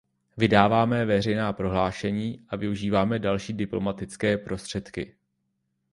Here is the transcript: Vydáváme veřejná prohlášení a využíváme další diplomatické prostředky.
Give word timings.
Vydáváme 0.37 1.05
veřejná 1.05 1.53
prohlášení 1.53 2.45
a 2.49 2.55
využíváme 2.55 3.19
další 3.19 3.53
diplomatické 3.53 4.37
prostředky. 4.37 5.15